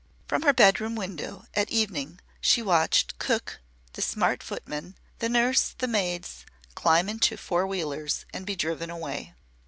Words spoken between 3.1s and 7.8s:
"Cook," the smart footman, the nurse, the maids, climb into four